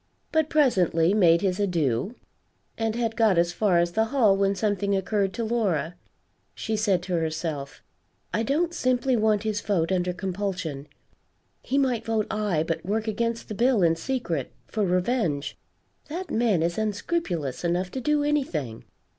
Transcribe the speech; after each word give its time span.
But 0.31 0.49
presently 0.49 1.13
made 1.13 1.41
his 1.41 1.59
adieux, 1.59 2.15
and 2.75 2.95
had 2.95 3.15
got 3.15 3.37
as 3.37 3.53
far 3.53 3.77
as 3.77 3.91
the 3.91 4.05
hall, 4.05 4.35
when 4.35 4.55
something 4.55 4.95
occurred 4.97 5.31
to 5.33 5.43
Laura. 5.43 5.93
She 6.55 6.75
said 6.75 7.03
to 7.03 7.13
herself, 7.13 7.83
"I 8.33 8.41
don't 8.41 8.73
simply 8.73 9.15
want 9.15 9.43
his 9.43 9.61
vote 9.61 9.91
under 9.91 10.11
compulsion 10.11 10.87
he 11.61 11.77
might 11.77 12.03
vote 12.03 12.25
aye, 12.31 12.63
but 12.67 12.83
work 12.83 13.07
against 13.07 13.47
the 13.47 13.53
bill 13.53 13.83
in 13.83 13.95
secret, 13.95 14.51
for 14.65 14.83
revenge; 14.83 15.55
that 16.07 16.31
man 16.31 16.63
is 16.63 16.79
unscrupulous 16.79 17.63
enough 17.63 17.91
to 17.91 18.01
do 18.01 18.23
anything. 18.23 18.85